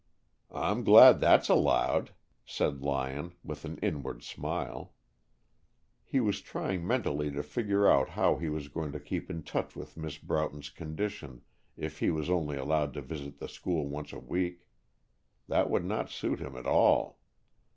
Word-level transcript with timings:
"I'm 0.51 0.83
glad 0.83 1.19
that's 1.19 1.47
allowed," 1.47 2.09
said 2.43 2.81
Lyon, 2.81 3.33
with 3.43 3.65
an 3.65 3.77
inward 3.83 4.23
smile. 4.23 4.95
He 6.03 6.19
was 6.19 6.41
trying 6.41 6.87
mentally 6.87 7.29
to 7.29 7.43
figure 7.43 7.87
out 7.87 8.09
how 8.17 8.37
he 8.37 8.49
was 8.49 8.67
going 8.67 8.93
to 8.93 8.99
keep 8.99 9.29
in 9.29 9.43
touch 9.43 9.75
with 9.75 9.93
Mrs. 9.97 10.23
Broughton's 10.23 10.71
condition 10.71 11.43
if 11.77 11.99
he 11.99 12.09
was 12.09 12.31
only 12.31 12.57
allowed 12.57 12.95
to 12.95 13.01
visit 13.03 13.37
the 13.37 13.47
school 13.47 13.87
once 13.89 14.11
a 14.11 14.17
week. 14.17 14.65
That 15.47 15.69
would 15.69 15.85
not 15.85 16.09
suit 16.09 16.39
him 16.39 16.57
at 16.57 16.65
all. 16.65 17.19